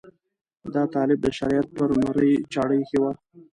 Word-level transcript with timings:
دا 0.73 0.83
طالب 0.95 1.19
د 1.21 1.27
شریعت 1.37 1.67
پر 1.75 1.89
مرۍ 2.03 2.31
چاړه 2.53 2.75
ایښې 2.79 2.97
وه. 3.01 3.11